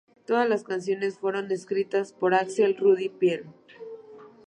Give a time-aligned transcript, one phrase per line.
[0.25, 3.45] Todas las canciones fueron escritas por Axel Rudi Pell